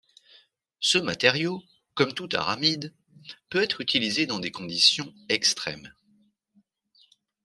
[0.79, 1.61] Ce matériau,
[1.93, 2.91] comme tout aramide,
[3.51, 5.93] peut être utilisé dans des conditions extrêmes.